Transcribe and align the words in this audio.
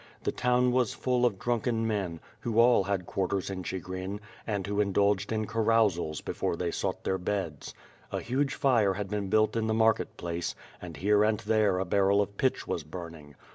The 0.23 0.31
town 0.31 0.71
was 0.71 0.95
full 0.95 1.27
of 1.27 1.37
drunken 1.37 1.85
men, 1.85 2.21
who 2.39 2.59
all 2.59 2.85
had 2.85 3.05
quar 3.05 3.27
ters 3.27 3.51
in 3.51 3.61
Chigrin, 3.61 4.19
and 4.47 4.65
who 4.65 4.81
indulged 4.81 5.31
in 5.31 5.45
carousals 5.45 6.21
before 6.21 6.55
they 6.55 6.71
sought 6.71 7.03
their 7.03 7.19
beds. 7.19 7.75
A 8.11 8.19
huge 8.19 8.55
fire 8.55 8.95
had 8.95 9.09
been 9.11 9.27
built 9.29 9.55
in 9.55 9.67
the 9.67 9.75
market 9.75 10.17
place, 10.17 10.55
and 10.81 10.97
here 10.97 11.23
and 11.23 11.39
there 11.41 11.77
a 11.77 11.85
barrel 11.85 12.19
of 12.19 12.35
pitch 12.35 12.65
was 12.67 12.83
burning. 12.83 13.35